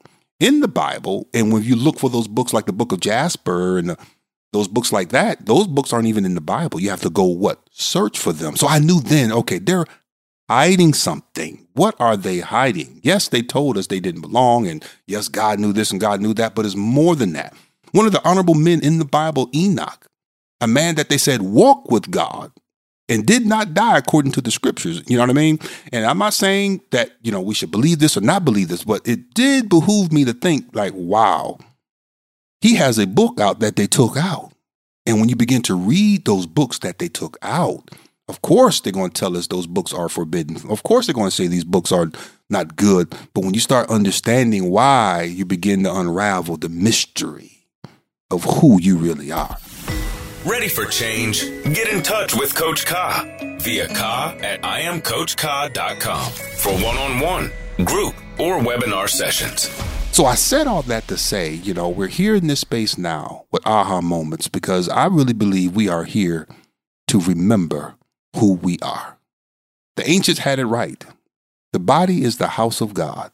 in 0.43 0.59
the 0.59 0.67
Bible. 0.67 1.29
And 1.33 1.53
when 1.53 1.63
you 1.63 1.75
look 1.75 1.97
for 1.97 2.09
those 2.09 2.27
books 2.27 2.53
like 2.53 2.65
the 2.65 2.73
book 2.73 2.91
of 2.91 2.99
Jasper 2.99 3.77
and 3.77 3.91
the, 3.91 3.97
those 4.51 4.67
books 4.67 4.91
like 4.91 5.09
that, 5.09 5.45
those 5.45 5.67
books 5.67 5.93
aren't 5.93 6.07
even 6.07 6.25
in 6.25 6.35
the 6.35 6.41
Bible. 6.41 6.81
You 6.81 6.89
have 6.89 7.01
to 7.01 7.09
go 7.09 7.23
what? 7.23 7.61
Search 7.71 8.19
for 8.19 8.33
them. 8.33 8.57
So 8.57 8.67
I 8.67 8.79
knew 8.79 8.99
then, 8.99 9.31
okay, 9.31 9.57
they're 9.57 9.85
hiding 10.49 10.93
something. 10.93 11.65
What 11.73 11.95
are 11.97 12.17
they 12.17 12.39
hiding? 12.39 12.99
Yes, 13.03 13.29
they 13.29 13.41
told 13.41 13.77
us 13.77 13.87
they 13.87 14.01
didn't 14.01 14.21
belong. 14.21 14.67
And 14.67 14.85
yes, 15.07 15.29
God 15.29 15.59
knew 15.59 15.71
this 15.71 15.91
and 15.91 16.01
God 16.01 16.21
knew 16.21 16.33
that, 16.33 16.55
but 16.55 16.65
it's 16.65 16.75
more 16.75 17.15
than 17.15 17.33
that. 17.33 17.55
One 17.93 18.05
of 18.05 18.11
the 18.11 18.27
honorable 18.27 18.55
men 18.55 18.83
in 18.83 18.99
the 18.99 19.05
Bible, 19.05 19.49
Enoch, 19.55 20.07
a 20.59 20.67
man 20.67 20.95
that 20.95 21.07
they 21.07 21.17
said 21.17 21.41
walked 21.41 21.89
with 21.89 22.11
God 22.11 22.51
and 23.13 23.27
did 23.27 23.45
not 23.45 23.75
die 23.75 23.97
according 23.99 24.31
to 24.31 24.41
the 24.41 24.49
scriptures. 24.49 25.03
You 25.07 25.17
know 25.17 25.23
what 25.23 25.29
I 25.29 25.33
mean? 25.33 25.59
And 25.91 26.03
I'm 26.03 26.17
not 26.17 26.33
saying 26.33 26.81
that, 26.89 27.11
you 27.21 27.31
know, 27.31 27.41
we 27.41 27.53
should 27.53 27.69
believe 27.69 27.99
this 27.99 28.17
or 28.17 28.21
not 28.21 28.43
believe 28.43 28.69
this, 28.69 28.83
but 28.83 29.07
it 29.07 29.35
did 29.35 29.69
behoove 29.69 30.11
me 30.11 30.25
to 30.25 30.33
think, 30.33 30.75
like, 30.75 30.93
wow, 30.95 31.59
he 32.59 32.75
has 32.75 32.97
a 32.97 33.05
book 33.05 33.39
out 33.39 33.59
that 33.59 33.75
they 33.75 33.85
took 33.85 34.17
out. 34.17 34.51
And 35.05 35.19
when 35.19 35.29
you 35.29 35.35
begin 35.35 35.61
to 35.63 35.75
read 35.75 36.25
those 36.25 36.47
books 36.47 36.79
that 36.79 36.97
they 36.97 37.07
took 37.07 37.37
out, 37.43 37.91
of 38.27 38.41
course 38.41 38.79
they're 38.79 38.93
going 38.93 39.11
to 39.11 39.19
tell 39.19 39.37
us 39.37 39.45
those 39.45 39.67
books 39.67 39.93
are 39.93 40.09
forbidden. 40.09 40.57
Of 40.71 40.81
course 40.81 41.05
they're 41.05 41.13
going 41.13 41.29
to 41.29 41.35
say 41.35 41.45
these 41.45 41.65
books 41.65 41.91
are 41.91 42.09
not 42.49 42.75
good. 42.75 43.13
But 43.35 43.43
when 43.43 43.53
you 43.53 43.59
start 43.59 43.89
understanding 43.89 44.71
why, 44.71 45.23
you 45.23 45.45
begin 45.45 45.83
to 45.83 45.93
unravel 45.93 46.57
the 46.57 46.69
mystery 46.69 47.67
of 48.31 48.43
who 48.43 48.81
you 48.81 48.97
really 48.97 49.31
are. 49.31 49.57
Ready 50.45 50.67
for 50.67 50.85
change? 50.85 51.41
Get 51.63 51.87
in 51.87 52.03
touch 52.03 52.35
with 52.35 52.53
Coach 52.53 52.85
Ka 52.85 53.25
via 53.59 53.87
Ka 53.87 54.35
at 54.41 54.61
IamCoachKa.com 54.61 56.31
for 56.33 56.73
one 56.83 56.97
on 56.97 57.19
one, 57.21 57.49
group, 57.85 58.13
or 58.37 58.59
webinar 58.59 59.07
sessions. 59.07 59.69
So 60.11 60.25
I 60.25 60.35
said 60.35 60.67
all 60.67 60.81
that 60.83 61.07
to 61.07 61.17
say, 61.17 61.53
you 61.53 61.73
know, 61.73 61.87
we're 61.87 62.07
here 62.07 62.35
in 62.35 62.47
this 62.47 62.59
space 62.59 62.97
now 62.97 63.45
with 63.51 63.65
aha 63.65 64.01
moments 64.01 64.49
because 64.49 64.89
I 64.89 65.05
really 65.05 65.31
believe 65.31 65.77
we 65.77 65.87
are 65.87 66.03
here 66.03 66.45
to 67.07 67.21
remember 67.21 67.95
who 68.35 68.55
we 68.55 68.77
are. 68.81 69.17
The 69.95 70.09
ancients 70.09 70.41
had 70.41 70.59
it 70.59 70.65
right. 70.65 71.05
The 71.71 71.79
body 71.79 72.21
is 72.21 72.35
the 72.35 72.49
house 72.49 72.81
of 72.81 72.93
God. 72.93 73.31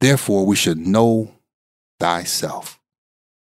Therefore, 0.00 0.46
we 0.46 0.56
should 0.56 0.78
know 0.78 1.30
thyself. 2.00 2.80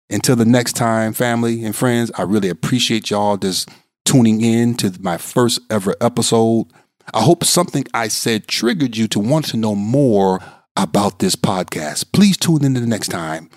Until 0.10 0.36
the 0.36 0.46
next 0.46 0.74
time, 0.74 1.14
family 1.14 1.66
and 1.66 1.76
friends, 1.76 2.12
I 2.16 2.24
really 2.24 2.50
appreciate 2.50 3.10
y'all 3.10 3.38
just 3.38 3.70
tuning 4.06 4.42
in 4.42 4.76
to 4.76 4.94
my 5.00 5.18
first 5.18 5.60
ever 5.70 5.96
episode. 6.00 6.68
I 7.14 7.22
hope 7.22 7.44
something 7.44 7.86
I 7.94 8.08
said 8.08 8.48
triggered 8.48 8.96
you 8.96 9.08
to 9.10 9.20
want 9.20 9.46
to 9.48 9.58
know 9.58 9.74
more 9.76 10.42
about 10.76 11.20
this 11.20 11.36
podcast. 11.36 12.12
Please 12.12 12.38
tune 12.38 12.64
in 12.64 12.76
to 12.76 12.80
the 12.80 12.88
next 12.88 13.08
time. 13.08 13.50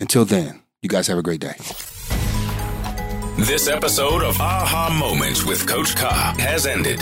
Until 0.00 0.24
then, 0.24 0.62
you 0.82 0.88
guys 0.88 1.06
have 1.06 1.18
a 1.18 1.22
great 1.22 1.40
day. 1.40 1.54
This 3.36 3.68
episode 3.68 4.22
of 4.22 4.40
Aha 4.40 4.96
Moments 4.98 5.44
with 5.46 5.66
Coach 5.68 5.94
Ka 5.94 6.34
has 6.38 6.66
ended, 6.66 6.98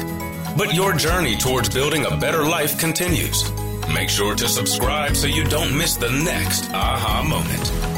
but 0.57 0.75
your 0.75 0.93
journey 0.93 1.37
towards 1.37 1.69
building 1.69 2.05
a 2.05 2.17
better 2.17 2.45
life 2.45 2.79
continues. 2.79 3.51
Make 3.93 4.11
sure 4.11 4.35
to 4.35 4.47
subscribe 4.47 5.17
so 5.17 5.27
you 5.27 5.45
don't 5.45 5.77
miss 5.77 5.97
the 5.97 6.11
next 6.11 6.71
Aha 6.73 7.25
Moment. 7.27 7.98